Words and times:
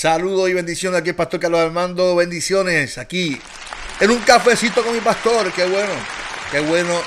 Saludos 0.00 0.48
y 0.48 0.54
bendiciones 0.54 0.98
aquí 0.98 1.12
pastor 1.12 1.40
Carlos 1.40 1.60
Armando. 1.60 2.16
Bendiciones 2.16 2.96
aquí 2.96 3.38
en 4.00 4.10
un 4.10 4.20
cafecito 4.20 4.82
con 4.82 4.94
mi 4.94 5.00
pastor. 5.02 5.52
Qué 5.52 5.66
bueno, 5.66 5.92
qué 6.50 6.60
bueno 6.60 6.98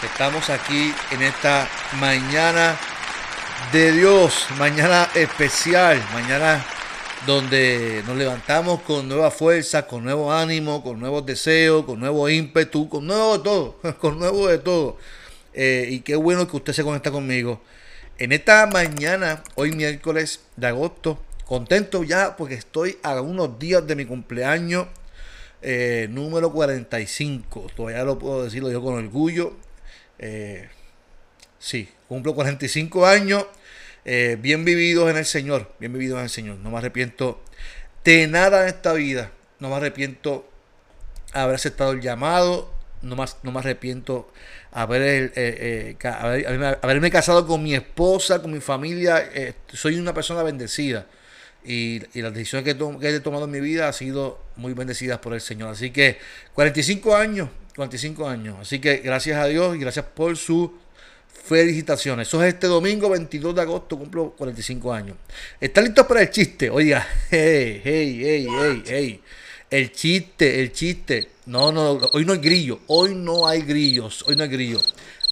que 0.00 0.08
estamos 0.08 0.50
aquí 0.50 0.92
en 1.12 1.22
esta 1.22 1.68
mañana 2.00 2.76
de 3.70 3.92
Dios, 3.92 4.48
mañana 4.58 5.08
especial, 5.14 6.04
mañana 6.12 6.66
donde 7.26 8.02
nos 8.08 8.16
levantamos 8.16 8.80
con 8.80 9.08
nueva 9.08 9.30
fuerza, 9.30 9.86
con 9.86 10.02
nuevo 10.02 10.32
ánimo, 10.32 10.82
con 10.82 10.98
nuevos 10.98 11.24
deseos, 11.24 11.84
con 11.84 12.00
nuevo 12.00 12.28
ímpetu, 12.28 12.88
con 12.88 13.06
nuevo 13.06 13.38
de 13.38 13.44
todo, 13.44 13.76
con 14.00 14.18
nuevo 14.18 14.48
de 14.48 14.58
todo. 14.58 14.98
Eh, 15.54 15.86
y 15.92 16.00
qué 16.00 16.16
bueno 16.16 16.48
que 16.48 16.56
usted 16.56 16.72
se 16.72 16.82
conecta 16.82 17.12
conmigo. 17.12 17.62
En 18.18 18.32
esta 18.32 18.66
mañana, 18.66 19.44
hoy 19.54 19.70
miércoles 19.70 20.40
de 20.56 20.66
agosto, 20.66 21.20
Contento 21.46 22.02
ya 22.02 22.36
porque 22.36 22.54
estoy 22.54 22.98
a 23.04 23.20
unos 23.20 23.56
días 23.60 23.86
de 23.86 23.94
mi 23.94 24.04
cumpleaños 24.04 24.88
eh, 25.62 26.08
número 26.10 26.50
45. 26.52 27.68
Todavía 27.76 28.02
lo 28.02 28.18
puedo 28.18 28.42
decirlo 28.42 28.68
yo 28.68 28.82
con 28.82 28.94
orgullo. 28.94 29.56
Eh, 30.18 30.68
sí, 31.60 31.88
cumplo 32.08 32.34
45 32.34 33.06
años. 33.06 33.46
Eh, 34.04 34.36
bien 34.40 34.64
vividos 34.64 35.08
en 35.08 35.18
el 35.18 35.24
Señor. 35.24 35.72
Bien 35.78 35.92
vividos 35.92 36.18
en 36.18 36.24
el 36.24 36.30
Señor. 36.30 36.56
No 36.56 36.72
me 36.72 36.78
arrepiento 36.78 37.40
de 38.02 38.26
nada 38.26 38.62
en 38.62 38.68
esta 38.68 38.92
vida. 38.92 39.30
No 39.60 39.68
me 39.68 39.76
arrepiento 39.76 40.48
haber 41.32 41.54
aceptado 41.54 41.92
el 41.92 42.00
llamado. 42.00 42.74
No, 43.02 43.14
más, 43.14 43.36
no 43.44 43.52
me 43.52 43.60
arrepiento 43.60 44.32
haber, 44.72 45.32
haberme 46.82 47.10
casado 47.12 47.46
con 47.46 47.62
mi 47.62 47.72
esposa, 47.76 48.42
con 48.42 48.50
mi 48.50 48.60
familia. 48.60 49.30
soy 49.72 49.96
una 49.96 50.12
persona 50.12 50.42
bendecida 50.42 51.06
y, 51.66 52.00
las 52.20 52.32
decisiones 52.32 52.64
que, 52.64 53.08
he 53.08 53.20
tomado 53.20 53.44
en 53.44 53.50
mi 53.50 53.60
vida 53.60 53.88
han 53.88 53.92
sido 53.92 54.40
muy 54.56 54.72
bendecidas 54.72 55.18
por 55.18 55.34
el 55.34 55.40
Señor. 55.40 55.70
Así 55.70 55.90
que 55.90 56.18
45 56.54 57.16
años, 57.16 57.48
45 57.74 58.28
años. 58.28 58.56
Así 58.60 58.78
que 58.78 58.98
gracias 58.98 59.38
a 59.38 59.46
Dios 59.46 59.76
y 59.76 59.80
gracias 59.80 60.06
por 60.06 60.36
sus 60.36 60.70
felicitaciones. 61.44 62.28
Eso 62.28 62.42
es 62.42 62.54
este 62.54 62.66
domingo 62.66 63.08
22 63.08 63.54
de 63.54 63.60
agosto, 63.62 63.98
cumplo 63.98 64.30
45 64.36 64.92
años. 64.92 65.16
¿Están 65.60 65.84
listos 65.84 66.06
para 66.06 66.22
el 66.22 66.30
chiste? 66.30 66.70
Oiga, 66.70 67.06
hey, 67.30 67.80
hey, 67.84 68.20
hey, 68.22 68.46
hey, 68.48 68.82
hey. 68.86 69.22
El 69.68 69.90
chiste, 69.90 70.60
el 70.60 70.72
chiste. 70.72 71.30
No, 71.46 71.72
no, 71.72 71.92
hoy 72.12 72.24
no 72.24 72.32
hay 72.32 72.38
grillo. 72.38 72.80
Hoy 72.86 73.14
no 73.14 73.48
hay 73.48 73.62
grillos. 73.62 74.24
Hoy 74.26 74.36
no 74.36 74.44
hay 74.44 74.48
grillo. 74.48 74.80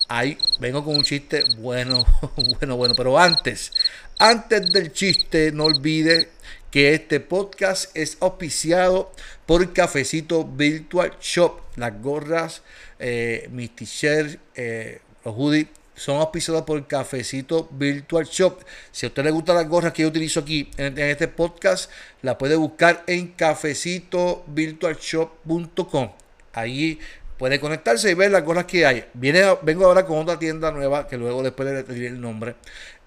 Ahí 0.08 0.36
vengo 0.60 0.84
con 0.84 0.96
un 0.96 1.02
chiste 1.02 1.44
bueno, 1.58 2.04
bueno, 2.58 2.76
bueno. 2.76 2.94
Pero 2.96 3.18
antes, 3.18 3.72
antes 4.18 4.72
del 4.72 4.92
chiste, 4.92 5.52
no 5.52 5.64
olvide 5.64 6.28
que 6.70 6.92
este 6.92 7.20
podcast 7.20 7.96
es 7.96 8.18
auspiciado 8.20 9.12
por 9.46 9.72
Cafecito 9.72 10.44
Virtual 10.44 11.14
Shop. 11.20 11.60
Las 11.76 12.00
gorras, 12.02 12.62
eh, 12.98 13.48
mis 13.50 13.74
t-shirts, 13.74 14.38
eh, 14.54 15.00
los 15.24 15.34
hoodies 15.36 15.68
son 15.96 16.16
auspiciados 16.16 16.64
por 16.64 16.84
Cafecito 16.86 17.68
Virtual 17.70 18.24
Shop. 18.24 18.60
Si 18.90 19.06
a 19.06 19.08
usted 19.08 19.24
le 19.24 19.30
gustan 19.30 19.56
las 19.56 19.66
gorras 19.68 19.92
que 19.92 20.02
yo 20.02 20.08
utilizo 20.08 20.40
aquí 20.40 20.70
en, 20.76 20.98
este 20.98 21.28
podcast, 21.28 21.90
la 22.22 22.36
puede 22.36 22.56
buscar 22.56 23.04
en 23.06 23.28
cafecitovirtualshop.com. 23.28 26.10
Allí 26.52 26.98
puede 27.38 27.60
conectarse 27.60 28.10
y 28.10 28.14
ver 28.14 28.30
las 28.30 28.44
gorras 28.44 28.64
que 28.64 28.86
hay. 28.86 29.04
Viene, 29.14 29.42
vengo 29.62 29.86
ahora 29.86 30.06
con 30.06 30.18
otra 30.18 30.38
tienda 30.38 30.70
nueva 30.70 31.06
que 31.08 31.16
luego 31.16 31.42
después 31.42 31.68
le 31.68 31.82
diré 31.94 32.08
el 32.08 32.20
nombre. 32.20 32.54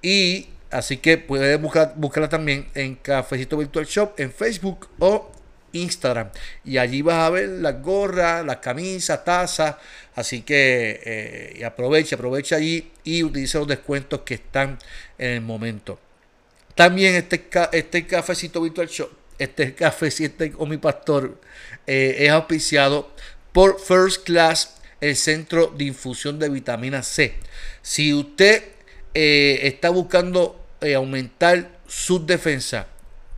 Y 0.02 0.50
Así 0.70 0.98
que 0.98 1.18
puedes 1.18 1.60
buscar, 1.62 1.94
buscarla 1.96 2.28
también 2.28 2.68
en 2.76 2.96
Cafecito 2.96 3.58
Virtual 3.58 3.86
Shop 3.86 4.14
en 4.18 4.32
Facebook 4.32 4.90
o 5.00 5.32
Instagram. 5.72 6.30
Y 6.66 6.78
allí 6.78 7.02
vas 7.02 7.26
a 7.26 7.30
ver 7.30 7.48
las 7.50 7.82
gorras, 7.82 8.46
las 8.46 8.58
camisas, 8.58 9.24
tazas. 9.24 9.76
Así 10.16 10.42
que 10.42 11.00
eh, 11.04 11.66
aprovecha, 11.66 12.16
aprovecha 12.16 12.58
allí 12.58 12.92
y 13.04 13.24
utiliza 13.24 13.60
los 13.60 13.68
descuentos 13.68 14.22
que 14.22 14.34
están 14.36 14.78
en 15.18 15.32
el 15.32 15.42
momento. 15.42 16.00
También 16.76 17.16
este, 17.16 17.48
este 17.72 18.06
Cafecito 18.06 18.62
Virtual 18.62 18.88
Shop, 18.88 19.10
este 19.40 19.74
cafecito 19.74 20.52
con 20.52 20.70
mi 20.70 20.78
pastor, 20.78 21.40
eh, 21.86 22.18
es 22.20 22.30
auspiciado 22.30 23.12
por 23.58 23.82
First 23.82 24.24
Class, 24.24 24.78
el 25.02 25.16
centro 25.16 25.74
de 25.76 25.86
infusión 25.86 26.38
de 26.38 26.48
vitamina 26.48 27.02
C. 27.02 27.34
Si 27.82 28.14
usted 28.14 28.64
eh, 29.16 29.62
está 29.64 29.90
buscando 29.90 30.64
eh, 30.80 30.94
aumentar 30.94 31.80
su 31.88 32.24
defensa, 32.24 32.86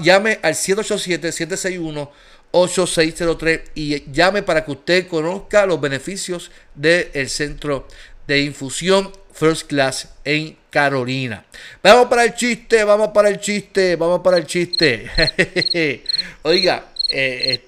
llame 0.00 0.38
al 0.42 0.54
787-761-8603 2.64 3.62
y 3.74 4.10
llame 4.10 4.42
para 4.42 4.64
que 4.64 4.72
usted 4.72 5.06
conozca 5.08 5.66
los 5.66 5.80
beneficios 5.80 6.50
del 6.74 7.28
centro 7.28 7.86
de 8.26 8.40
infusión 8.40 9.12
First 9.32 9.66
Class 9.66 10.14
en 10.24 10.56
Carolina. 10.70 11.44
Vamos 11.82 12.06
para 12.06 12.24
el 12.24 12.34
chiste, 12.34 12.84
vamos 12.84 13.08
para 13.08 13.28
el 13.28 13.38
chiste, 13.38 13.96
vamos 13.96 14.20
para 14.20 14.38
el 14.38 14.46
chiste. 14.46 15.10
Oiga, 16.42 16.86
eh, 17.10 17.62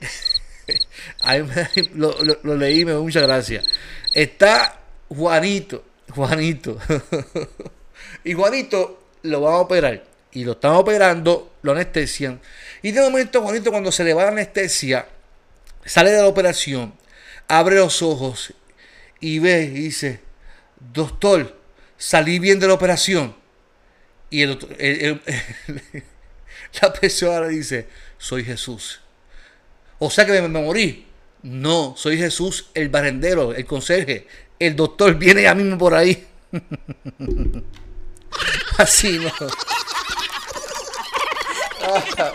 lo, 1.95 2.17
lo, 2.43 2.57
leí, 2.57 2.85
me 2.85 2.93
da 2.93 3.01
mucha 3.01 3.21
gracia. 3.21 3.63
Está 4.15 4.81
Juanito, 5.09 5.85
Juanito. 6.15 6.79
y 8.25 8.33
Juanito 8.33 9.03
lo 9.23 9.43
van 9.43 9.55
a 9.55 9.59
operar. 9.59 10.08
Y 10.33 10.45
lo 10.45 10.53
están 10.53 10.73
operando, 10.73 11.55
lo 11.63 11.73
anestesian. 11.73 12.41
Y 12.83 12.93
de 12.93 13.01
momento, 13.01 13.43
Juanito, 13.43 13.71
cuando 13.71 13.91
se 13.91 14.05
le 14.05 14.15
va 14.15 14.25
la 14.25 14.31
anestesia, 14.31 15.07
sale 15.85 16.11
de 16.11 16.21
la 16.21 16.29
operación, 16.29 16.95
abre 17.49 17.77
los 17.77 18.03
ojos 18.03 18.53
y 19.21 19.39
ve 19.39 19.63
y 19.65 19.71
dice, 19.71 20.21
doctor, 20.93 21.57
salí 21.97 22.39
bien 22.39 22.61
de 22.61 22.69
la 22.69 22.75
operación. 22.75 23.35
Y 24.31 24.43
el, 24.43 24.59
la 26.83 26.93
persona 26.93 27.49
dice, 27.49 27.89
soy 28.19 28.45
Jesús. 28.45 29.01
O 29.99 30.11
sea 30.11 30.27
que 30.27 30.41
me, 30.41 30.49
morí. 30.49 31.07
No, 31.43 31.95
soy 31.97 32.19
Jesús, 32.19 32.71
el 32.75 32.89
barrendero, 32.89 33.55
el 33.55 33.65
conserje. 33.65 34.27
El 34.59 34.77
doctor 34.77 35.15
viene 35.15 35.47
a 35.49 35.55
mí 35.55 35.77
por 35.77 35.95
ahí. 35.95 36.27
Así 38.79 39.19
no. 39.19 39.33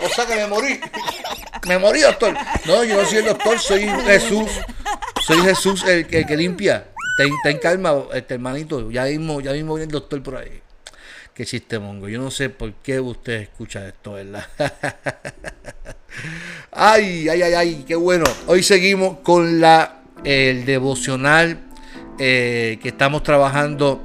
O 0.02 0.08
sea 0.08 0.26
que 0.26 0.36
me 0.36 0.46
morí. 0.46 0.80
Me 1.66 1.78
morí, 1.78 2.00
doctor. 2.00 2.34
No, 2.66 2.84
yo 2.84 3.00
no 3.00 3.08
soy 3.08 3.18
el 3.18 3.24
doctor, 3.26 3.58
soy 3.58 3.88
Jesús. 4.06 4.50
Soy 5.26 5.38
Jesús 5.42 5.84
el 5.84 6.06
que 6.06 6.36
limpia. 6.36 6.88
Ten, 7.16 7.58
calma, 7.58 7.94
este 8.12 8.34
hermanito. 8.34 8.90
Ya 8.90 9.04
mismo, 9.04 9.40
ya 9.40 9.52
mismo 9.52 9.74
viene 9.74 9.84
el 9.84 9.92
doctor 9.92 10.22
por 10.22 10.36
ahí. 10.36 10.60
Qué 11.32 11.44
chiste 11.46 11.78
mongo. 11.78 12.08
Yo 12.08 12.20
no 12.20 12.30
sé 12.30 12.48
por 12.48 12.72
qué 12.74 13.00
usted 13.00 13.34
escucha 13.34 13.86
esto, 13.86 14.14
¿verdad? 14.14 14.46
ay, 16.72 17.28
ay, 17.28 17.42
ay, 17.42 17.54
ay, 17.54 17.84
qué 17.86 17.94
bueno. 17.94 18.24
Hoy 18.46 18.62
seguimos 18.62 19.18
con 19.18 19.60
la 19.60 20.00
el 20.24 20.64
devocional 20.64 21.60
eh, 22.18 22.78
que 22.82 22.88
estamos 22.88 23.22
trabajando 23.22 24.02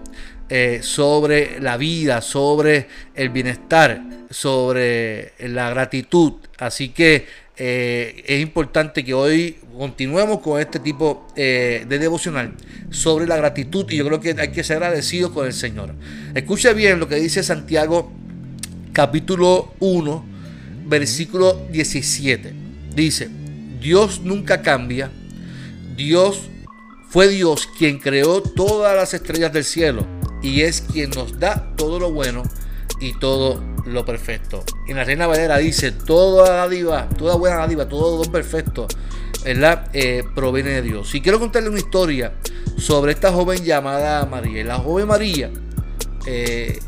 eh, 0.51 0.79
sobre 0.81 1.59
la 1.59 1.77
vida, 1.77 2.21
sobre 2.21 2.87
el 3.13 3.29
bienestar, 3.29 4.01
sobre 4.31 5.33
la 5.39 5.69
gratitud. 5.69 6.33
Así 6.57 6.89
que 6.89 7.27
eh, 7.55 8.23
es 8.25 8.41
importante 8.41 9.05
que 9.05 9.13
hoy 9.13 9.57
continuemos 9.77 10.39
con 10.39 10.59
este 10.59 10.79
tipo 10.79 11.27
de 11.35 11.85
devocional 11.87 12.53
sobre 12.89 13.27
la 13.27 13.37
gratitud 13.37 13.85
y 13.91 13.97
yo 13.97 14.05
creo 14.07 14.19
que 14.19 14.35
hay 14.39 14.49
que 14.49 14.63
ser 14.63 14.77
agradecido 14.77 15.31
con 15.31 15.45
el 15.45 15.53
Señor. 15.53 15.93
Escuche 16.33 16.73
bien 16.73 16.99
lo 16.99 17.07
que 17.07 17.17
dice 17.17 17.43
Santiago 17.43 18.11
capítulo 18.91 19.73
1, 19.79 20.25
versículo 20.87 21.67
17. 21.71 22.53
Dice, 22.95 23.29
Dios 23.79 24.21
nunca 24.21 24.63
cambia, 24.63 25.11
Dios 25.95 26.49
fue 27.09 27.27
Dios 27.27 27.69
quien 27.77 27.99
creó 27.99 28.41
todas 28.41 28.95
las 28.95 29.13
estrellas 29.13 29.53
del 29.53 29.63
cielo 29.63 30.18
y 30.41 30.61
es 30.61 30.81
quien 30.81 31.09
nos 31.11 31.39
da 31.39 31.71
todo 31.75 31.99
lo 31.99 32.11
bueno 32.11 32.43
y 32.99 33.13
todo 33.13 33.61
lo 33.85 34.05
perfecto. 34.05 34.63
En 34.87 34.97
la 34.97 35.03
Reina 35.03 35.27
Valera 35.27 35.57
dice, 35.57 35.91
toda 35.91 36.53
dádiva, 36.53 37.07
toda 37.17 37.35
buena 37.35 37.57
dádiva, 37.57 37.87
todo 37.87 38.17
don 38.17 38.31
perfecto, 38.31 38.87
¿verdad? 39.43 39.89
Eh, 39.93 40.23
proviene 40.35 40.71
de 40.71 40.81
Dios. 40.81 41.13
Y 41.15 41.21
quiero 41.21 41.39
contarle 41.39 41.69
una 41.69 41.79
historia 41.79 42.33
sobre 42.77 43.13
esta 43.13 43.31
joven 43.31 43.63
llamada 43.63 44.25
María. 44.25 44.63
la 44.63 44.77
joven 44.77 45.07
María, 45.07 45.49
eh, 46.25 46.79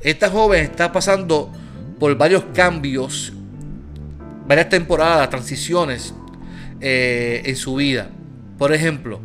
esta 0.00 0.30
joven 0.30 0.64
está 0.64 0.92
pasando 0.92 1.50
por 1.98 2.14
varios 2.16 2.44
cambios, 2.54 3.32
varias 4.46 4.68
temporadas, 4.68 5.30
transiciones 5.30 6.14
eh, 6.80 7.42
en 7.44 7.56
su 7.56 7.76
vida. 7.76 8.10
Por 8.58 8.72
ejemplo, 8.72 9.20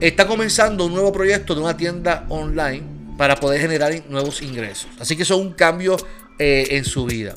está 0.00 0.26
comenzando 0.26 0.86
un 0.86 0.92
nuevo 0.92 1.12
proyecto 1.12 1.54
de 1.54 1.60
una 1.60 1.76
tienda 1.76 2.26
online 2.28 2.95
para 3.16 3.36
poder 3.36 3.60
generar 3.60 3.92
nuevos 4.08 4.42
ingresos. 4.42 4.88
Así 5.00 5.16
que 5.16 5.22
eso 5.22 5.34
es 5.34 5.40
un 5.40 5.52
cambio 5.52 5.96
eh, 6.38 6.68
en 6.70 6.84
su 6.84 7.06
vida. 7.06 7.34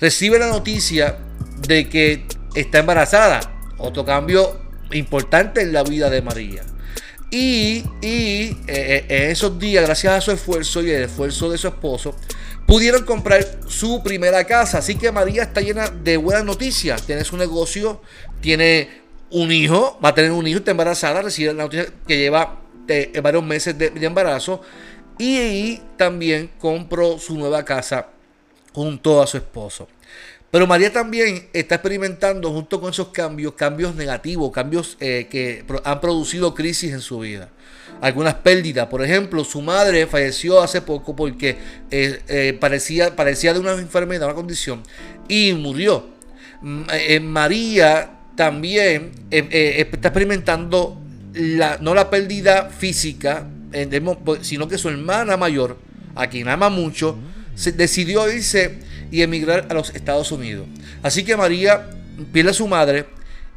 Recibe 0.00 0.38
la 0.38 0.48
noticia 0.48 1.18
de 1.66 1.88
que 1.88 2.26
está 2.54 2.78
embarazada. 2.78 3.40
Otro 3.78 4.04
cambio 4.04 4.60
importante 4.92 5.62
en 5.62 5.72
la 5.72 5.82
vida 5.82 6.10
de 6.10 6.22
María. 6.22 6.62
Y, 7.30 7.84
y 8.00 8.56
eh, 8.68 9.04
en 9.08 9.30
esos 9.30 9.58
días, 9.58 9.84
gracias 9.84 10.12
a 10.12 10.20
su 10.20 10.30
esfuerzo 10.30 10.82
y 10.82 10.90
el 10.90 11.02
esfuerzo 11.02 11.50
de 11.50 11.58
su 11.58 11.68
esposo, 11.68 12.14
pudieron 12.66 13.04
comprar 13.04 13.44
su 13.66 14.02
primera 14.02 14.44
casa. 14.44 14.78
Así 14.78 14.96
que 14.96 15.10
María 15.10 15.44
está 15.44 15.60
llena 15.60 15.88
de 15.88 16.16
buenas 16.16 16.44
noticias. 16.44 17.02
Tiene 17.02 17.24
su 17.24 17.36
negocio, 17.36 18.00
tiene 18.40 19.06
un 19.30 19.50
hijo, 19.50 19.98
va 20.04 20.10
a 20.10 20.14
tener 20.14 20.30
un 20.30 20.46
hijo, 20.46 20.58
está 20.58 20.70
embarazada, 20.70 21.22
recibe 21.22 21.52
la 21.52 21.64
noticia 21.64 21.86
que 22.06 22.16
lleva 22.16 22.60
eh, 22.88 23.20
varios 23.22 23.44
meses 23.44 23.76
de, 23.76 23.92
embarazo 24.00 24.62
y, 25.18 25.80
también 25.96 26.50
compró 26.58 27.18
su 27.18 27.36
nueva 27.36 27.64
casa 27.64 28.08
junto 28.72 29.22
a 29.22 29.26
su 29.26 29.38
esposo. 29.38 29.88
Pero 30.50 30.66
María 30.66 30.92
también 30.92 31.48
está 31.52 31.76
experimentando 31.76 32.52
junto 32.52 32.80
con 32.80 32.90
esos 32.90 33.08
cambios, 33.08 33.54
cambios 33.54 33.94
negativos, 33.94 34.52
cambios 34.52 34.96
eh, 35.00 35.26
que 35.30 35.64
han 35.84 36.00
producido 36.00 36.54
crisis 36.54 36.92
en 36.92 37.00
su 37.00 37.18
vida. 37.18 37.50
Algunas 38.00 38.34
pérdidas, 38.34 38.86
por 38.86 39.02
ejemplo, 39.02 39.42
su 39.44 39.62
madre 39.62 40.06
falleció 40.06 40.60
hace 40.60 40.82
poco 40.82 41.16
porque 41.16 41.56
eh, 41.90 42.56
parecía, 42.60 43.16
parecía 43.16 43.54
de 43.54 43.60
una 43.60 43.72
enfermedad, 43.72 44.28
una 44.28 44.34
condición, 44.34 44.82
y 45.28 45.52
murió. 45.54 46.14
María 47.22 48.16
también 48.36 49.12
eh, 49.30 49.48
eh, 49.50 49.88
está 49.92 50.08
experimentando 50.08 51.00
la, 51.32 51.78
no 51.80 51.94
la 51.94 52.08
pérdida 52.10 52.70
física, 52.70 53.48
sino 54.42 54.68
que 54.68 54.78
su 54.78 54.88
hermana 54.88 55.36
mayor, 55.36 55.76
a 56.14 56.28
quien 56.28 56.48
ama 56.48 56.68
mucho, 56.68 57.16
decidió 57.74 58.30
irse 58.32 58.78
y 59.10 59.22
emigrar 59.22 59.66
a 59.70 59.74
los 59.74 59.94
Estados 59.94 60.32
Unidos. 60.32 60.66
Así 61.02 61.24
que 61.24 61.36
María 61.36 61.90
pierde 62.32 62.50
a 62.50 62.54
su 62.54 62.66
madre 62.66 63.06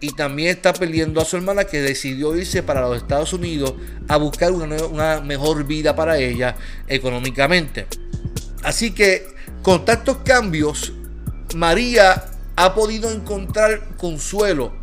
y 0.02 0.12
también 0.12 0.50
está 0.50 0.74
perdiendo 0.74 1.22
a 1.22 1.26
su 1.26 1.36
hermana 1.38 1.66
que 1.66 1.82
decidió 1.82 2.36
irse 2.36 2.64
para 2.64 2.82
los 2.82 2.98
Estados 2.98 3.34
Unidos 3.34 3.74
a 4.08 4.18
buscar 4.18 4.52
una 4.52 5.22
mejor 5.22 5.66
vida 5.66 5.96
para 5.96 6.18
ella 6.18 6.56
económicamente. 6.88 7.88
Así 8.64 8.92
que 8.92 9.28
con 9.62 9.86
tantos 9.86 10.18
cambios, 10.18 10.94
María 11.56 12.26
ha 12.56 12.76
podido 12.76 13.12
encontrar 13.12 13.96
consuelo 13.98 14.74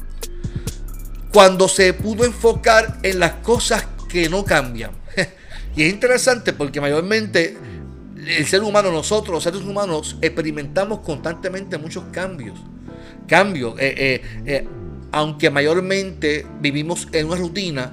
cuando 1.33 1.69
se 1.69 1.93
pudo 1.93 2.25
enfocar 2.25 2.99
en 3.03 3.19
las 3.19 3.33
cosas 3.35 3.87
que 4.09 4.29
no 4.29 4.45
cambian. 4.45 4.91
Y 5.77 5.83
es 5.85 5.93
interesante 5.93 6.55
porque 6.55 6.81
mayormente 6.81 7.57
el 8.27 8.47
ser 8.47 8.63
humano, 8.63 8.91
nosotros 8.91 9.35
los 9.35 9.45
seres 9.45 9.61
humanos, 9.63 10.17
experimentamos 10.21 11.01
constantemente 11.01 11.79
muchos 11.79 12.05
cambios. 12.13 12.59
Cambios. 13.29 13.79
Eh, 13.79 13.95
eh, 13.97 14.23
eh, 14.47 14.69
aunque 15.13 15.51
mayormente 15.51 16.47
vivimos 16.61 17.09
en 17.13 17.27
una 17.27 17.37
rutina, 17.37 17.93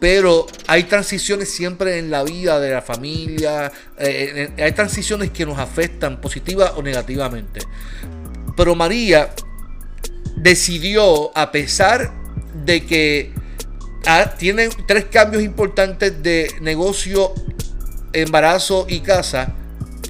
pero 0.00 0.46
hay 0.66 0.84
transiciones 0.84 1.50
siempre 1.50 1.98
en 1.98 2.10
la 2.10 2.22
vida 2.22 2.60
de 2.60 2.72
la 2.72 2.82
familia, 2.82 3.72
hay 3.96 4.72
transiciones 4.72 5.30
que 5.30 5.46
nos 5.46 5.58
afectan 5.58 6.20
positiva 6.20 6.74
o 6.76 6.82
negativamente. 6.82 7.60
Pero 8.56 8.74
María 8.74 9.30
decidió, 10.36 11.36
a 11.36 11.50
pesar 11.50 12.12
de 12.64 12.84
que 12.84 13.32
ah, 14.06 14.34
tiene 14.38 14.68
tres 14.86 15.06
cambios 15.06 15.42
importantes 15.42 16.22
de 16.22 16.50
negocio, 16.60 17.32
embarazo 18.12 18.86
y 18.88 19.00
casa, 19.00 19.54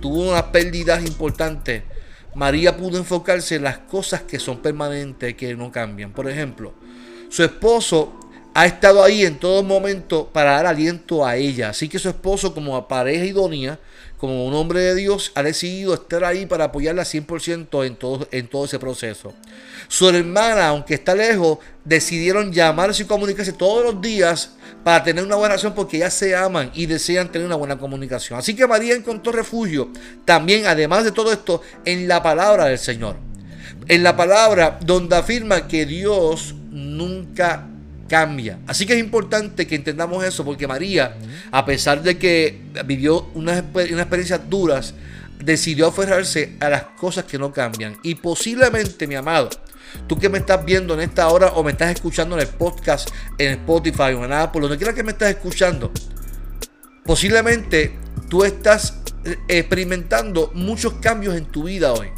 tuvo 0.00 0.30
unas 0.30 0.44
pérdidas 0.44 1.04
importantes. 1.04 1.82
María 2.34 2.76
pudo 2.76 2.98
enfocarse 2.98 3.56
en 3.56 3.64
las 3.64 3.78
cosas 3.78 4.22
que 4.22 4.38
son 4.38 4.60
permanentes, 4.60 5.34
que 5.34 5.54
no 5.54 5.70
cambian. 5.70 6.12
Por 6.12 6.28
ejemplo, 6.28 6.74
su 7.28 7.44
esposo 7.44 8.18
ha 8.54 8.66
estado 8.66 9.02
ahí 9.02 9.24
en 9.24 9.38
todo 9.38 9.62
momento 9.62 10.28
para 10.32 10.52
dar 10.52 10.66
aliento 10.66 11.24
a 11.24 11.36
ella. 11.36 11.70
Así 11.70 11.88
que 11.88 11.98
su 11.98 12.08
esposo, 12.08 12.54
como 12.54 12.86
pareja 12.88 13.24
idónea, 13.24 13.78
como 14.26 14.46
un 14.46 14.54
hombre 14.54 14.80
de 14.80 14.94
Dios, 14.94 15.32
ha 15.34 15.42
decidido 15.42 15.92
estar 15.92 16.24
ahí 16.24 16.46
para 16.46 16.64
apoyarla 16.64 17.02
100% 17.02 17.86
en 17.86 17.96
todo, 17.96 18.26
en 18.30 18.48
todo 18.48 18.64
ese 18.64 18.78
proceso. 18.78 19.34
Su 19.88 20.08
hermana, 20.08 20.68
aunque 20.68 20.94
está 20.94 21.14
lejos, 21.14 21.58
decidieron 21.84 22.50
llamarse 22.50 23.02
y 23.02 23.06
comunicarse 23.06 23.52
todos 23.52 23.84
los 23.84 24.00
días 24.00 24.52
para 24.82 25.04
tener 25.04 25.22
una 25.22 25.36
buena 25.36 25.50
relación 25.50 25.74
porque 25.74 25.98
ellas 25.98 26.14
se 26.14 26.34
aman 26.34 26.70
y 26.74 26.86
desean 26.86 27.30
tener 27.30 27.46
una 27.46 27.56
buena 27.56 27.76
comunicación. 27.78 28.38
Así 28.38 28.56
que 28.56 28.66
María 28.66 28.94
encontró 28.94 29.30
refugio 29.30 29.90
también, 30.24 30.66
además 30.66 31.04
de 31.04 31.12
todo 31.12 31.30
esto, 31.30 31.60
en 31.84 32.08
la 32.08 32.22
palabra 32.22 32.64
del 32.64 32.78
Señor. 32.78 33.16
En 33.88 34.02
la 34.02 34.16
palabra 34.16 34.78
donde 34.82 35.16
afirma 35.16 35.68
que 35.68 35.84
Dios 35.84 36.54
nunca 36.70 37.68
Así 38.66 38.86
que 38.86 38.94
es 38.94 39.00
importante 39.00 39.66
que 39.66 39.74
entendamos 39.74 40.24
eso, 40.24 40.44
porque 40.44 40.66
María, 40.66 41.16
a 41.50 41.64
pesar 41.64 42.02
de 42.02 42.18
que 42.18 42.62
vivió 42.84 43.30
unas, 43.34 43.58
experiencias 43.58 44.48
duras, 44.48 44.94
decidió 45.38 45.88
aferrarse 45.88 46.56
a 46.60 46.68
las 46.68 46.82
cosas 46.98 47.24
que 47.24 47.38
no 47.38 47.52
cambian. 47.52 47.96
Y 48.02 48.14
posiblemente, 48.16 49.06
mi 49.06 49.14
amado, 49.14 49.50
tú 50.06 50.18
que 50.18 50.28
me 50.28 50.38
estás 50.38 50.64
viendo 50.64 50.94
en 50.94 51.00
esta 51.00 51.28
hora 51.28 51.48
o 51.48 51.62
me 51.62 51.72
estás 51.72 51.90
escuchando 51.90 52.36
en 52.36 52.42
el 52.42 52.48
podcast, 52.48 53.10
en 53.38 53.52
Spotify 53.52 54.12
o 54.16 54.24
en 54.24 54.32
Apple, 54.32 54.62
donde 54.62 54.76
quiera 54.76 54.94
que 54.94 55.02
me 55.02 55.12
estás 55.12 55.30
escuchando, 55.30 55.92
posiblemente 57.04 57.98
tú 58.28 58.44
estás 58.44 58.98
eh, 59.24 59.36
experimentando 59.48 60.50
muchos 60.54 60.94
cambios 60.94 61.34
en 61.36 61.46
tu 61.46 61.64
vida 61.64 61.92
hoy 61.92 62.08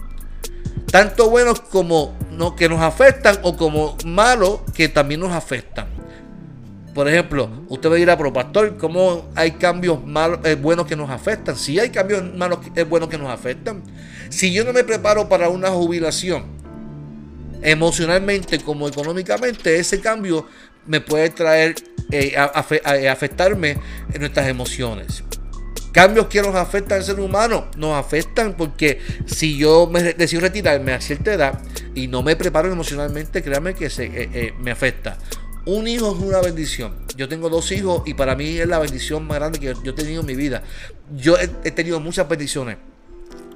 tanto 0.90 1.28
buenos 1.28 1.60
como 1.60 2.16
no, 2.36 2.54
que 2.54 2.68
nos 2.68 2.80
afectan 2.80 3.38
o 3.42 3.56
como 3.56 3.96
malos 4.04 4.60
que 4.74 4.88
también 4.88 5.20
nos 5.20 5.32
afectan. 5.32 5.86
Por 6.94 7.08
ejemplo, 7.08 7.50
usted 7.68 7.90
me 7.90 7.96
dirá, 7.96 8.16
pero 8.16 8.32
pastor, 8.32 8.78
¿cómo 8.78 9.28
hay 9.34 9.52
cambios 9.52 10.02
malos, 10.02 10.40
eh, 10.44 10.54
buenos 10.54 10.86
que 10.86 10.96
nos 10.96 11.10
afectan? 11.10 11.54
Si 11.54 11.78
hay 11.78 11.90
cambios 11.90 12.24
malos, 12.34 12.60
es 12.74 12.78
eh, 12.78 12.84
buenos 12.84 13.10
que 13.10 13.18
nos 13.18 13.28
afectan. 13.28 13.82
Si 14.30 14.50
yo 14.52 14.64
no 14.64 14.72
me 14.72 14.82
preparo 14.82 15.28
para 15.28 15.50
una 15.50 15.68
jubilación, 15.68 16.44
emocionalmente 17.62 18.60
como 18.60 18.88
económicamente, 18.88 19.76
ese 19.78 20.00
cambio 20.00 20.46
me 20.86 21.00
puede 21.00 21.28
traer, 21.30 21.74
eh, 22.10 22.34
afectarme 22.36 23.76
en 24.12 24.20
nuestras 24.20 24.48
emociones. 24.48 25.22
Cambios 25.96 26.26
que 26.26 26.42
nos 26.42 26.54
afectan 26.54 26.98
al 26.98 27.04
ser 27.04 27.18
humano, 27.18 27.68
nos 27.78 27.94
afectan 27.94 28.52
porque 28.52 29.00
si 29.24 29.56
yo 29.56 29.88
me 29.90 30.02
decido 30.12 30.42
retirarme 30.42 30.92
a 30.92 31.00
cierta 31.00 31.32
edad 31.32 31.58
y 31.94 32.06
no 32.06 32.22
me 32.22 32.36
preparo 32.36 32.70
emocionalmente, 32.70 33.42
créanme 33.42 33.72
que 33.72 33.88
se, 33.88 34.04
eh, 34.04 34.28
eh, 34.34 34.54
me 34.60 34.70
afecta. 34.70 35.16
Un 35.64 35.88
hijo 35.88 36.14
es 36.14 36.22
una 36.22 36.42
bendición. 36.42 36.92
Yo 37.16 37.30
tengo 37.30 37.48
dos 37.48 37.72
hijos 37.72 38.02
y 38.04 38.12
para 38.12 38.36
mí 38.36 38.58
es 38.58 38.68
la 38.68 38.78
bendición 38.78 39.26
más 39.26 39.38
grande 39.38 39.58
que 39.58 39.72
yo 39.82 39.92
he 39.92 39.94
tenido 39.94 40.20
en 40.20 40.26
mi 40.26 40.34
vida. 40.34 40.62
Yo 41.16 41.38
he, 41.38 41.70
tenido 41.70 41.98
muchas 41.98 42.28
bendiciones. 42.28 42.76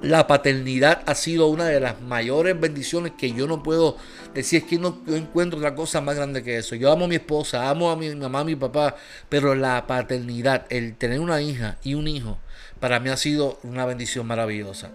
La 0.02 0.26
paternidad 0.26 1.02
ha 1.04 1.14
sido 1.14 1.48
una 1.48 1.66
de 1.66 1.78
las 1.78 2.00
mayores 2.00 2.58
bendiciones 2.58 3.12
que 3.18 3.32
yo 3.32 3.46
no 3.46 3.62
puedo 3.62 3.96
decir. 4.34 4.62
Es 4.62 4.68
que 4.68 4.78
no 4.78 4.98
encuentro 5.08 5.58
otra 5.58 5.74
cosa 5.74 6.00
más 6.00 6.16
grande 6.16 6.42
que 6.42 6.56
eso. 6.56 6.74
Yo 6.74 6.90
amo 6.90 7.04
a 7.04 7.08
mi 7.08 7.16
esposa, 7.16 7.68
amo 7.68 7.90
a 7.90 7.96
mi 7.96 8.14
mamá, 8.14 8.40
a 8.40 8.44
mi 8.44 8.56
papá, 8.56 8.96
pero 9.28 9.54
la 9.54 9.86
paternidad, 9.86 10.64
el 10.70 10.96
tener 10.96 11.20
una 11.20 11.42
hija 11.42 11.76
y 11.82 11.94
un 11.94 12.08
hijo, 12.08 12.38
para 12.80 12.98
mí 12.98 13.10
ha 13.10 13.16
sido 13.18 13.58
una 13.62 13.84
bendición 13.84 14.26
maravillosa. 14.26 14.90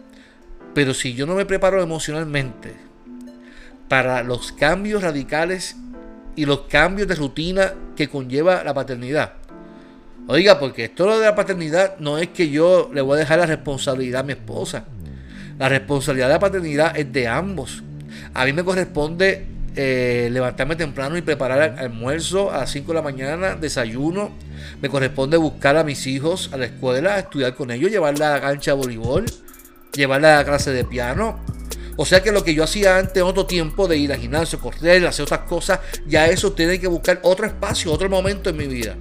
Pero 0.74 0.96
si 0.96 1.14
yo 1.14 1.28
no 1.28 1.36
me 1.36 1.46
preparo 1.46 1.84
emocionalmente 1.84 2.74
para 3.88 4.24
los 4.24 4.52
cambios 4.54 5.04
radicales 5.04 5.76
y 6.36 6.46
los 6.46 6.62
cambios 6.62 7.08
de 7.08 7.16
rutina 7.16 7.76
que 7.96 8.10
conlleva 8.10 8.64
la 8.64 8.74
paternidad, 8.74 9.34
Oiga, 10.28 10.58
porque 10.58 10.86
esto 10.86 11.20
de 11.20 11.24
la 11.24 11.36
paternidad 11.36 12.00
no 12.00 12.18
es 12.18 12.30
que 12.30 12.50
yo 12.50 12.90
le 12.92 13.02
voy 13.02 13.16
a 13.16 13.20
dejar 13.20 13.38
la 13.38 13.46
responsabilidad 13.46 14.22
a 14.22 14.24
mi 14.24 14.32
esposa. 14.34 14.86
La 15.58 15.70
responsabilidad 15.70 16.28
de 16.28 16.34
la 16.34 16.40
paternidad 16.40 16.98
es 16.98 17.12
de 17.12 17.28
ambos. 17.28 17.84
A 18.34 18.46
mí 18.46 18.54
me 18.54 18.64
corresponde 18.64 19.48
eh, 19.78 20.30
levantarme 20.32 20.76
temprano 20.76 21.18
y 21.18 21.22
preparar 21.22 21.76
almuerzo 21.80 22.52
a 22.52 22.60
las 22.60 22.72
5 22.72 22.88
de 22.92 22.94
la 22.94 23.02
mañana, 23.02 23.56
desayuno. 23.56 24.32
Me 24.82 24.90
corresponde 24.90 25.38
buscar 25.38 25.78
a 25.78 25.84
mis 25.84 26.08
hijos 26.08 26.50
a 26.54 26.58
la 26.58 26.66
escuela, 26.66 27.20
estudiar 27.20 27.56
con 27.56 27.72
ellos, 27.72 27.92
llevarla 27.92 28.30
a 28.30 28.34
la 28.36 28.42
cancha 28.42 28.72
de 28.72 28.78
voleibol, 28.78 29.26
llevarla 29.94 30.36
a 30.36 30.38
la 30.40 30.46
clase 30.46 30.72
de 30.72 30.84
piano. 30.84 31.40
O 31.98 32.06
sea 32.06 32.22
que 32.22 32.32
lo 32.32 32.44
que 32.44 32.54
yo 32.54 32.64
hacía 32.66 32.98
antes, 32.98 33.24
otro 33.24 33.46
tiempo 33.46 33.88
de 33.88 33.98
ir 33.98 34.12
al 34.12 34.20
gimnasio, 34.20 34.60
correr, 34.60 35.08
hacer 35.08 35.24
otras 35.24 35.42
cosas, 35.42 35.80
ya 36.06 36.28
eso 36.28 36.52
tiene 36.52 36.80
que 36.80 36.88
buscar 36.88 37.20
otro 37.24 37.46
espacio, 37.46 37.92
otro 37.94 38.10
momento 38.10 38.50
en 38.50 38.58
mi 38.58 38.68
vida. 38.68 38.96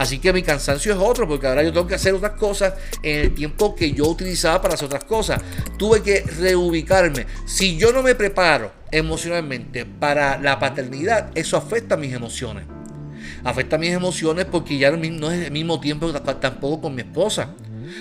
Así 0.00 0.18
que 0.18 0.32
mi 0.32 0.42
cansancio 0.42 0.94
es 0.94 0.98
otro, 0.98 1.28
porque 1.28 1.46
ahora 1.46 1.62
yo 1.62 1.74
tengo 1.74 1.86
que 1.86 1.94
hacer 1.94 2.14
otras 2.14 2.32
cosas 2.32 2.72
en 3.02 3.20
el 3.20 3.34
tiempo 3.34 3.74
que 3.74 3.92
yo 3.92 4.06
utilizaba 4.06 4.62
para 4.62 4.72
hacer 4.72 4.86
otras 4.86 5.04
cosas. 5.04 5.42
Tuve 5.76 6.02
que 6.02 6.22
reubicarme. 6.22 7.26
Si 7.44 7.76
yo 7.76 7.92
no 7.92 8.02
me 8.02 8.14
preparo 8.14 8.72
emocionalmente 8.90 9.84
para 9.84 10.38
la 10.38 10.58
paternidad, 10.58 11.30
eso 11.34 11.58
afecta 11.58 11.98
mis 11.98 12.14
emociones. 12.14 12.64
Afecta 13.44 13.76
mis 13.76 13.90
emociones 13.90 14.46
porque 14.46 14.78
ya 14.78 14.90
no 14.90 15.30
es 15.30 15.44
el 15.44 15.52
mismo 15.52 15.78
tiempo 15.80 16.10
tampoco 16.14 16.80
con 16.80 16.94
mi 16.94 17.02
esposa. 17.02 17.50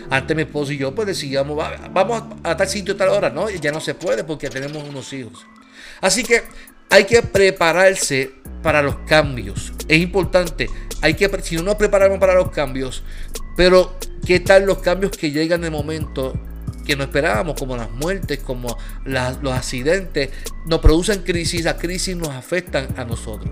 Antes 0.09 0.37
mi 0.37 0.43
esposo 0.43 0.71
y 0.71 0.77
yo 0.77 0.95
pues 0.95 1.05
decíamos, 1.05 1.61
vamos 1.91 2.23
a 2.43 2.55
tal 2.55 2.69
sitio 2.69 2.93
a 2.93 2.97
tal 2.97 3.09
hora, 3.09 3.29
¿no? 3.29 3.49
Ya 3.49 3.73
no 3.73 3.81
se 3.81 3.93
puede 3.93 4.23
porque 4.23 4.49
tenemos 4.49 4.87
unos 4.87 5.11
hijos. 5.11 5.45
Así 5.99 6.23
que 6.23 6.43
hay 6.89 7.03
que 7.03 7.21
prepararse 7.23 8.31
para 8.63 8.81
los 8.81 8.95
cambios. 8.99 9.73
Es 9.87 9.99
importante 9.99 10.69
hay 11.01 11.13
que, 11.13 11.29
si 11.41 11.55
no 11.55 11.63
nos 11.63 11.75
preparamos 11.75 12.19
para 12.19 12.35
los 12.35 12.51
cambios, 12.51 13.03
pero 13.55 13.95
¿qué 14.25 14.39
tal 14.39 14.65
los 14.65 14.79
cambios 14.79 15.17
que 15.17 15.31
llegan 15.31 15.61
de 15.61 15.69
momento 15.69 16.33
que 16.89 16.95
no 16.95 17.03
esperábamos, 17.03 17.55
como 17.55 17.77
las 17.77 17.91
muertes, 17.91 18.39
como 18.39 18.75
los 19.05 19.53
accidentes, 19.53 20.31
nos 20.65 20.79
producen 20.79 21.21
crisis, 21.21 21.63
las 21.63 21.75
crisis 21.75 22.15
nos 22.15 22.29
afectan 22.29 22.87
a 22.97 23.05
nosotros. 23.05 23.51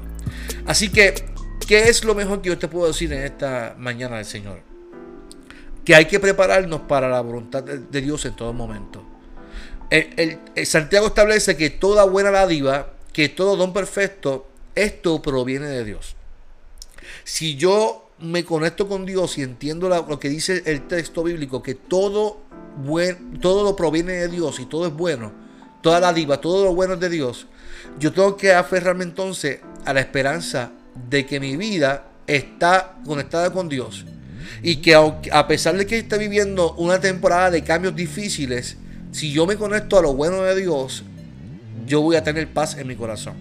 Así 0.66 0.90
que, 0.90 1.14
¿qué 1.68 1.88
es 1.88 2.04
lo 2.04 2.16
mejor 2.16 2.42
que 2.42 2.50
yo 2.50 2.58
te 2.58 2.68
puedo 2.68 2.88
decir 2.88 3.14
en 3.14 3.22
esta 3.22 3.76
mañana 3.78 4.16
del 4.16 4.26
Señor? 4.26 4.62
Que 5.86 5.94
hay 5.94 6.06
que 6.06 6.20
prepararnos 6.20 6.82
para 6.82 7.10
la 7.10 7.22
voluntad 7.22 7.64
de 7.64 8.02
Dios 8.02 8.26
en 8.26 8.36
todo 8.36 8.54
momento. 8.54 9.06
Santiago 10.66 11.06
establece 11.06 11.56
que 11.56 11.70
toda 11.70 12.06
buena 12.06 12.32
dádiva, 12.32 12.94
que 13.14 13.30
todo 13.30 13.56
don 13.56 13.72
perfecto, 13.72 14.48
esto 14.74 15.22
proviene 15.22 15.68
de 15.68 15.86
Dios. 15.86 16.17
Si 17.24 17.56
yo 17.56 18.10
me 18.20 18.44
conecto 18.44 18.88
con 18.88 19.06
Dios 19.06 19.38
y 19.38 19.44
entiendo 19.44 19.90
lo 19.90 20.20
que 20.20 20.30
dice 20.30 20.64
el 20.66 20.88
texto 20.88 21.24
bíblico, 21.24 21.62
que 21.62 21.76
todo, 21.76 22.42
todo 23.42 23.64
lo 23.64 23.76
proviene 23.76 24.14
de 24.14 24.28
Dios 24.28 24.60
y 24.60 24.66
todo 24.66 24.88
es 24.88 24.94
bueno, 24.94 25.32
toda 25.82 26.00
la 26.00 26.14
diva, 26.14 26.42
todo 26.42 26.66
lo 26.66 26.74
bueno 26.74 26.96
es 26.96 27.00
de 27.00 27.10
Dios, 27.10 27.48
yo 28.00 28.12
tengo 28.12 28.36
que 28.38 28.54
aferrarme 28.54 29.04
entonces 29.04 29.60
a 29.86 29.94
la 29.94 30.00
esperanza 30.00 30.72
de 31.10 31.26
que 31.26 31.40
mi 31.40 31.56
vida 31.58 32.08
está 32.26 32.98
conectada 33.06 33.52
con 33.52 33.70
Dios. 33.70 34.06
Y 34.64 34.78
que 34.78 34.96
a 34.96 35.48
pesar 35.48 35.78
de 35.78 35.86
que 35.86 36.00
esté 36.00 36.18
viviendo 36.18 36.74
una 36.76 37.00
temporada 37.00 37.52
de 37.52 37.64
cambios 37.64 37.96
difíciles, 37.96 38.78
si 39.12 39.32
yo 39.32 39.46
me 39.46 39.56
conecto 39.56 39.98
a 39.98 40.02
lo 40.02 40.14
bueno 40.14 40.42
de 40.44 40.56
Dios, 40.56 41.04
yo 41.86 42.02
voy 42.02 42.16
a 42.16 42.24
tener 42.24 42.52
paz 42.52 42.78
en 42.78 42.88
mi 42.88 42.96
corazón. 42.96 43.36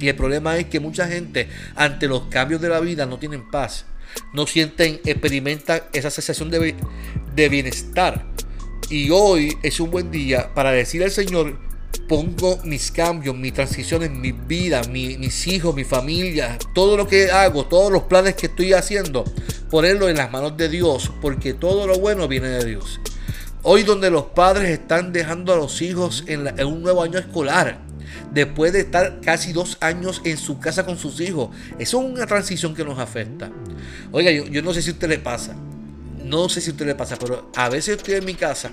Y 0.00 0.08
el 0.08 0.16
problema 0.16 0.56
es 0.56 0.66
que 0.66 0.80
mucha 0.80 1.06
gente 1.06 1.48
ante 1.76 2.08
los 2.08 2.22
cambios 2.22 2.60
de 2.60 2.68
la 2.68 2.80
vida 2.80 3.06
no 3.06 3.18
tienen 3.18 3.50
paz. 3.50 3.86
No 4.32 4.46
sienten, 4.46 5.00
experimentan 5.04 5.82
esa 5.92 6.10
sensación 6.10 6.50
de, 6.50 7.48
bienestar. 7.48 8.26
Y 8.90 9.10
hoy 9.10 9.56
es 9.62 9.80
un 9.80 9.90
buen 9.90 10.10
día 10.10 10.52
para 10.54 10.70
decir 10.72 11.02
al 11.02 11.10
Señor, 11.10 11.58
pongo 12.08 12.58
mis 12.64 12.90
cambios, 12.90 13.34
mis 13.34 13.54
transiciones, 13.54 14.10
mi 14.10 14.32
vida, 14.32 14.82
mis 14.88 15.46
hijos, 15.46 15.74
mi 15.74 15.84
familia, 15.84 16.58
todo 16.74 16.96
lo 16.96 17.08
que 17.08 17.30
hago, 17.30 17.66
todos 17.66 17.90
los 17.90 18.04
planes 18.04 18.34
que 18.34 18.46
estoy 18.46 18.72
haciendo, 18.72 19.24
ponerlo 19.70 20.08
en 20.08 20.16
las 20.16 20.30
manos 20.30 20.56
de 20.56 20.68
Dios, 20.68 21.10
porque 21.20 21.54
todo 21.54 21.86
lo 21.86 21.98
bueno 21.98 22.28
viene 22.28 22.48
de 22.48 22.64
Dios. 22.64 23.00
Hoy 23.62 23.82
donde 23.82 24.10
los 24.10 24.26
padres 24.26 24.68
están 24.68 25.12
dejando 25.12 25.54
a 25.54 25.56
los 25.56 25.80
hijos 25.80 26.24
en 26.26 26.66
un 26.66 26.82
nuevo 26.82 27.02
año 27.02 27.18
escolar, 27.18 27.83
después 28.34 28.72
de 28.72 28.80
estar 28.80 29.20
casi 29.20 29.52
dos 29.52 29.78
años 29.80 30.20
en 30.24 30.36
su 30.36 30.58
casa 30.58 30.84
con 30.84 30.98
sus 30.98 31.20
hijos. 31.20 31.50
Eso 31.78 32.00
es 32.00 32.12
una 32.12 32.26
transición 32.26 32.74
que 32.74 32.84
nos 32.84 32.98
afecta. 32.98 33.50
Oiga, 34.10 34.30
yo, 34.30 34.62
no 34.62 34.74
sé 34.74 34.82
si 34.82 34.90
a 34.90 34.92
usted 34.92 35.08
le 35.08 35.18
pasa, 35.18 35.54
no 36.24 36.48
sé 36.48 36.60
si 36.60 36.70
a 36.70 36.72
usted 36.72 36.86
le 36.86 36.94
pasa, 36.96 37.16
pero 37.16 37.50
a 37.54 37.68
veces 37.68 37.96
estoy 37.96 38.14
en 38.14 38.24
mi 38.24 38.34
casa 38.34 38.72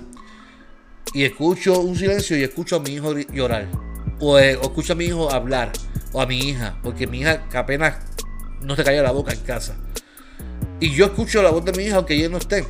y 1.14 1.24
escucho 1.24 1.80
un 1.80 1.96
silencio 1.96 2.36
y 2.36 2.42
escucho 2.42 2.76
a 2.76 2.80
mi 2.80 2.90
hijo 2.90 3.16
llorar. 3.32 3.68
O, 4.18 4.38
eh, 4.38 4.58
escucho 4.60 4.94
a 4.94 4.96
mi 4.96 5.06
hijo 5.06 5.30
hablar. 5.30 5.72
O 6.12 6.20
a 6.20 6.26
mi 6.26 6.38
hija. 6.38 6.78
Porque 6.82 7.06
mi 7.06 7.20
hija 7.20 7.44
apenas 7.54 7.96
no 8.62 8.76
se 8.76 8.84
calla 8.84 9.02
la 9.02 9.12
boca 9.12 9.32
en 9.32 9.40
casa. 9.40 9.76
Y 10.80 10.90
yo 10.94 11.06
escucho 11.06 11.42
la 11.42 11.50
voz 11.50 11.64
de 11.64 11.72
mi 11.72 11.84
hija 11.84 11.96
aunque 11.96 12.14
ella 12.14 12.28
no 12.28 12.38
esté. 12.38 12.64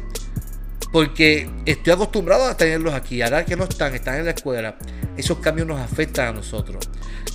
Porque 0.93 1.49
estoy 1.67 1.93
acostumbrado 1.93 2.45
a 2.47 2.57
tenerlos 2.57 2.95
aquí. 2.95 3.23
Ahora 3.23 3.45
que 3.45 3.57
no 3.57 3.65
están, 3.65 3.95
están 3.95 4.17
en 4.17 4.25
la 4.27 4.33
escuela 4.33 4.77
esos 5.17 5.39
cambios 5.39 5.67
nos 5.67 5.81
afectan 5.81 6.29
a 6.29 6.33
nosotros. 6.33 6.89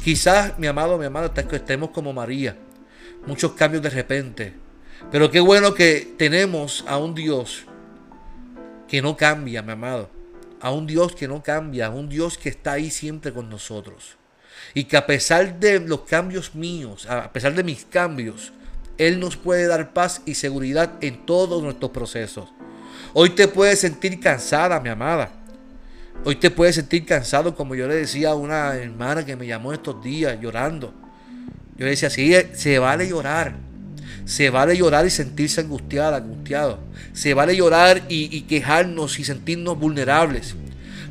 Quizás, 0.04 0.58
mi 0.58 0.68
amado, 0.68 0.98
mi 0.98 1.06
amado, 1.06 1.32
estemos 1.36 1.92
como 1.92 2.14
María. 2.14 2.58
Muchos 3.26 3.54
cambios 3.54 3.84
de 3.84 3.90
repente. 3.90 4.54
Pero 5.12 5.30
qué 5.30 5.40
bueno 5.40 5.74
que 5.74 6.16
tenemos 6.18 6.84
a 6.88 6.98
un 6.98 7.14
Dios 7.14 7.66
que 8.88 9.02
no 9.02 9.16
cambia, 9.16 9.62
mi 9.62 9.74
amado. 9.74 10.10
A 10.60 10.72
un 10.72 10.88
Dios 10.88 11.14
que 11.16 11.28
no 11.28 11.44
cambia, 11.44 11.88
a 11.88 11.90
un 11.90 12.10
Dios 12.10 12.38
que 12.38 12.50
está 12.50 12.74
ahí 12.74 12.90
siempre 12.90 13.32
con 13.32 13.50
nosotros. 13.50 14.18
Y 14.74 14.86
que 14.86 14.98
a 14.98 15.06
pesar 15.06 15.60
de 15.60 15.80
los 15.80 16.02
cambios 16.02 16.56
míos, 16.56 17.06
a 17.08 17.32
pesar 17.32 17.54
de 17.54 17.64
mis 17.64 17.86
cambios, 17.86 18.54
Él 18.98 19.20
nos 19.20 19.38
puede 19.38 19.68
dar 19.68 19.94
paz 19.94 20.22
y 20.26 20.34
seguridad 20.34 20.94
en 21.02 21.26
todos 21.26 21.62
nuestros 21.62 21.92
procesos. 21.92 22.50
Hoy 23.14 23.32
te 23.32 23.48
puedes 23.48 23.80
sentir 23.80 24.20
cansada, 24.20 24.80
mi 24.80 24.90
amada. 24.90 25.32
Hoy 26.26 26.36
te 26.36 26.52
puedes 26.52 26.76
sentir 26.76 27.06
cansado, 27.06 27.56
como 27.56 27.76
yo 27.76 27.88
le 27.88 27.96
decía 27.96 28.32
a 28.32 28.36
una 28.36 28.76
hermana 28.76 29.26
que 29.26 29.36
me 29.36 29.48
llamó 29.48 29.72
estos 29.72 30.04
días 30.04 30.38
llorando. 30.42 30.94
Yo 31.78 31.86
le 31.86 31.92
decía, 31.92 32.10
sí, 32.10 32.34
se 32.54 32.80
vale 32.80 33.08
llorar. 33.08 33.56
Se 34.26 34.50
vale 34.50 34.76
llorar 34.76 35.06
y 35.06 35.10
sentirse 35.10 35.62
angustiada, 35.62 36.18
angustiado. 36.18 36.80
Se 37.14 37.34
vale 37.34 37.56
llorar 37.56 38.04
y, 38.10 38.36
y 38.36 38.42
quejarnos 38.42 39.20
y 39.20 39.24
sentirnos 39.24 39.80
vulnerables. 39.80 40.56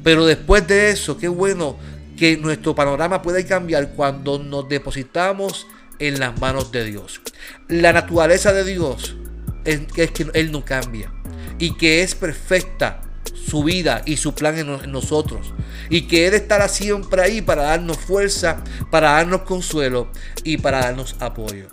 Pero 0.03 0.27
después 0.27 0.67
de 0.67 0.91
eso, 0.91 1.17
qué 1.17 1.29
bueno 1.29 1.77
que 2.17 2.37
nuestro 2.37 2.75
panorama 2.75 3.23
puede 3.23 3.47
cambiar 3.47 3.91
cuando 3.91 4.39
nos 4.39 4.69
depositamos 4.69 5.67
en 5.99 6.21
las 6.21 6.39
manos 6.41 6.73
de 6.73 6.85
Dios. 6.85 7.21
La 7.69 7.93
naturaleza 7.93 8.53
de 8.53 8.65
Dios 8.65 9.17
es 9.65 9.81
que 9.93 10.11
Él 10.35 10.53
no 10.53 10.65
cambia 10.65 11.13
y 11.59 11.77
que 11.77 12.03
es 12.03 12.15
perfecta 12.15 13.03
su 13.47 13.63
vida 13.63 14.03
y 14.05 14.17
su 14.17 14.35
plan 14.35 14.59
en, 14.59 14.91
nosotros. 14.91 15.53
Y 15.89 16.03
que 16.03 16.27
Él 16.27 16.35
estará 16.35 16.69
siempre 16.69 17.23
ahí 17.23 17.41
para 17.41 17.65
darnos 17.65 17.99
fuerza, 17.99 18.63
para 18.91 19.13
darnos 19.13 19.43
consuelo 19.43 20.09
y 20.45 20.57
para 20.59 20.81
darnos 20.81 21.17
apoyo. 21.21 21.69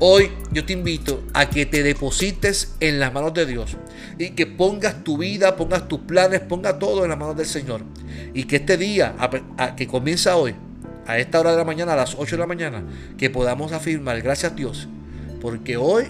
Hoy 0.00 0.30
yo 0.52 0.64
te 0.64 0.72
invito 0.72 1.24
a 1.34 1.50
que 1.50 1.66
te 1.66 1.82
deposites 1.82 2.76
en 2.80 3.00
las 3.00 3.12
manos 3.12 3.34
de 3.34 3.46
Dios 3.46 3.76
y 4.18 4.30
que 4.30 4.46
pongas 4.46 5.02
tu 5.02 5.18
vida, 5.18 5.56
pongas 5.56 5.88
tus 5.88 6.00
planes, 6.00 6.40
pongas 6.40 6.78
todo 6.78 7.02
en 7.02 7.10
las 7.10 7.18
manos 7.18 7.36
del 7.36 7.46
Señor. 7.46 7.82
Y 8.32 8.44
que 8.44 8.56
este 8.56 8.76
día, 8.76 9.16
que 9.76 9.86
comienza 9.86 10.36
hoy, 10.36 10.54
a 11.06 11.18
esta 11.18 11.40
hora 11.40 11.52
de 11.52 11.56
la 11.56 11.64
mañana, 11.64 11.94
a 11.94 11.96
las 11.96 12.14
8 12.16 12.36
de 12.36 12.40
la 12.40 12.46
mañana, 12.46 12.84
que 13.16 13.30
podamos 13.30 13.72
afirmar, 13.72 14.20
gracias 14.20 14.52
a 14.52 14.54
Dios, 14.54 14.88
porque 15.40 15.76
hoy 15.76 16.04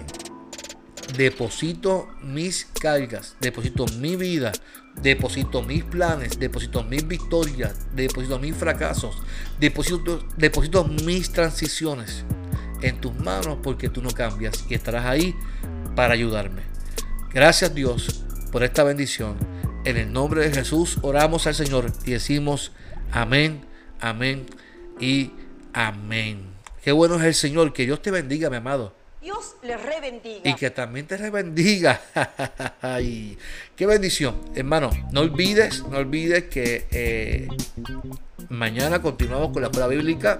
deposito 1.17 2.07
mis 2.21 2.65
cargas, 2.65 3.35
deposito 3.39 3.85
mi 3.99 4.15
vida, 4.15 4.51
deposito 5.01 5.61
mis 5.61 5.83
planes, 5.83 6.39
deposito 6.39 6.83
mis 6.83 7.07
victorias, 7.07 7.87
deposito 7.95 8.39
mis 8.39 8.55
fracasos, 8.55 9.15
deposito, 9.59 10.25
deposito 10.37 10.85
mis 10.85 11.31
transiciones 11.31 12.25
en 12.81 12.99
tus 13.01 13.13
manos 13.15 13.57
porque 13.61 13.89
tú 13.89 14.01
no 14.01 14.11
cambias 14.11 14.65
y 14.69 14.73
estarás 14.73 15.05
ahí 15.05 15.35
para 15.95 16.13
ayudarme. 16.13 16.63
Gracias 17.33 17.73
Dios 17.75 18.23
por 18.51 18.63
esta 18.63 18.83
bendición 18.83 19.35
En 19.85 19.97
el 19.97 20.11
nombre 20.11 20.41
de 20.41 20.51
Jesús 20.51 20.97
oramos 21.03 21.45
al 21.45 21.53
Señor 21.53 21.91
y 22.05 22.11
decimos 22.11 22.71
amén, 23.11 23.61
amén 24.01 24.45
y 24.99 25.31
amén. 25.73 26.59
Qué 26.83 26.91
bueno 26.91 27.15
es 27.15 27.23
el 27.23 27.33
Señor. 27.33 27.73
Que 27.73 27.85
Dios 27.85 28.01
te 28.01 28.11
bendiga, 28.11 28.49
mi 28.49 28.57
amado. 28.57 28.98
Dios 29.21 29.55
le 29.63 29.75
rebendiga. 29.75 30.49
Y 30.49 30.55
que 30.55 30.69
también 30.69 31.05
te 31.05 31.17
rebendiga. 31.17 32.01
Ay, 32.81 33.37
qué 33.75 33.85
bendición. 33.85 34.39
Hermano, 34.55 34.91
no 35.11 35.21
olvides, 35.21 35.83
no 35.83 35.97
olvides 35.97 36.45
que 36.45 36.87
eh, 36.91 37.47
mañana 38.47 39.01
continuamos 39.01 39.51
con 39.51 39.61
la 39.61 39.67
escuela 39.67 39.87
bíblica 39.87 40.39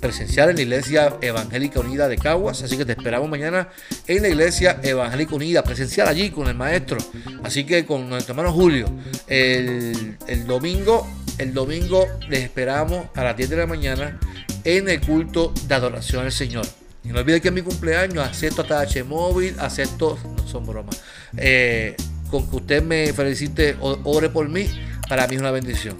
presencial 0.00 0.50
en 0.50 0.56
la 0.56 0.62
Iglesia 0.62 1.16
Evangélica 1.22 1.80
Unida 1.80 2.08
de 2.08 2.18
Caguas. 2.18 2.62
Así 2.62 2.76
que 2.76 2.84
te 2.84 2.92
esperamos 2.92 3.30
mañana 3.30 3.70
en 4.06 4.20
la 4.20 4.28
Iglesia 4.28 4.80
Evangélica 4.82 5.34
Unida, 5.34 5.62
presencial 5.62 6.08
allí 6.08 6.30
con 6.30 6.46
el 6.46 6.54
maestro. 6.54 6.98
Así 7.42 7.64
que 7.64 7.86
con 7.86 8.06
nuestro 8.10 8.32
hermano 8.32 8.52
Julio, 8.52 8.86
el 9.28 10.46
domingo, 10.46 11.08
el 11.38 11.54
domingo 11.54 12.06
les 12.28 12.44
esperamos 12.44 13.06
a 13.14 13.24
las 13.24 13.34
10 13.34 13.48
de 13.48 13.56
la 13.56 13.66
mañana 13.66 14.20
en 14.64 14.90
el 14.90 15.00
culto 15.00 15.54
de 15.66 15.74
adoración 15.74 16.26
al 16.26 16.32
Señor. 16.32 16.66
Y 17.04 17.08
no 17.08 17.20
olvides 17.20 17.40
que 17.40 17.48
es 17.48 17.54
mi 17.54 17.62
cumpleaños, 17.62 18.26
acepto 18.26 18.62
H 18.62 19.04
móvil, 19.04 19.54
acepto, 19.58 20.18
no 20.36 20.46
son 20.46 20.66
bromas. 20.66 21.00
Eh, 21.36 21.96
con 22.30 22.48
que 22.48 22.56
usted 22.56 22.82
me 22.82 23.12
felicite, 23.12 23.76
ore 23.80 24.28
por 24.28 24.48
mí, 24.48 24.68
para 25.08 25.26
mí 25.26 25.36
es 25.36 25.40
una 25.40 25.50
bendición. 25.50 25.96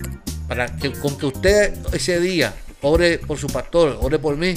Para 0.46 0.66
que 0.76 0.92
con 0.92 1.16
que 1.16 1.26
usted 1.26 1.74
ese 1.92 2.20
día 2.20 2.54
ore 2.82 3.18
por 3.18 3.38
su 3.38 3.48
pastor, 3.48 3.98
ore 4.00 4.18
por 4.18 4.36
mí, 4.36 4.54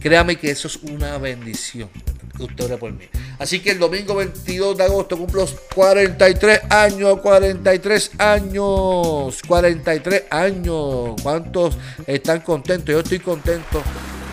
créame 0.00 0.36
que 0.36 0.50
eso 0.50 0.68
es 0.68 0.76
una 0.76 1.18
bendición. 1.18 1.90
Que 2.36 2.44
usted 2.44 2.64
ore 2.64 2.76
por 2.78 2.92
mí. 2.92 3.04
Así 3.38 3.60
que 3.60 3.72
el 3.72 3.78
domingo 3.78 4.14
22 4.14 4.78
de 4.78 4.84
agosto 4.84 5.18
cumplo 5.18 5.46
43 5.74 6.60
años, 6.70 7.20
43 7.20 8.12
años, 8.18 9.42
43 9.46 10.24
años. 10.30 11.20
¿Cuántos 11.22 11.76
están 12.06 12.40
contentos? 12.40 12.92
Yo 12.92 13.00
estoy 13.00 13.18
contento, 13.18 13.82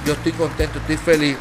yo 0.09 0.15
estoy 0.15 0.31
contento, 0.31 0.79
estoy 0.79 0.97
feliz. 0.97 1.37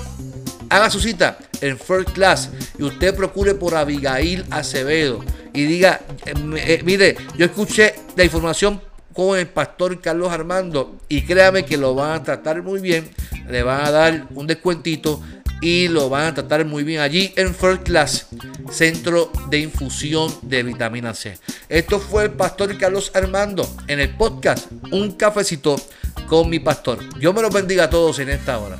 Haga 0.69 0.89
su 0.89 1.01
cita 1.01 1.37
en 1.61 1.77
First 1.77 2.11
Class 2.11 2.49
y 2.77 2.83
usted 2.83 3.15
procure 3.15 3.55
por 3.55 3.75
Abigail 3.75 4.45
Acevedo 4.49 5.23
y 5.53 5.65
diga, 5.65 6.01
eh, 6.25 6.33
eh, 6.57 6.81
mire, 6.83 7.17
yo 7.37 7.45
escuché 7.45 7.95
la 8.15 8.23
información 8.23 8.81
con 9.13 9.37
el 9.37 9.47
pastor 9.47 9.99
Carlos 9.99 10.31
Armando 10.31 10.97
y 11.09 11.23
créame 11.23 11.65
que 11.65 11.77
lo 11.77 11.95
van 11.95 12.13
a 12.13 12.23
tratar 12.23 12.61
muy 12.61 12.79
bien, 12.79 13.09
le 13.49 13.63
van 13.63 13.85
a 13.85 13.91
dar 13.91 14.27
un 14.35 14.47
descuentito 14.47 15.21
y 15.61 15.87
lo 15.87 16.09
van 16.09 16.27
a 16.27 16.33
tratar 16.33 16.65
muy 16.65 16.83
bien 16.83 17.01
allí 17.01 17.33
en 17.35 17.53
First 17.53 17.83
Class, 17.83 18.27
Centro 18.71 19.31
de 19.49 19.59
Infusión 19.59 20.33
de 20.41 20.63
Vitamina 20.63 21.13
C. 21.13 21.37
Esto 21.67 21.99
fue 21.99 22.23
el 22.23 22.31
pastor 22.31 22.77
Carlos 22.77 23.11
Armando 23.13 23.67
en 23.87 23.99
el 23.99 24.15
podcast 24.15 24.71
Un 24.91 25.13
cafecito 25.13 25.75
con 26.27 26.49
mi 26.49 26.59
pastor. 26.59 26.99
Dios 27.19 27.33
me 27.33 27.41
los 27.41 27.53
bendiga 27.53 27.85
a 27.85 27.89
todos 27.89 28.19
en 28.19 28.29
esta 28.29 28.59
hora. 28.59 28.79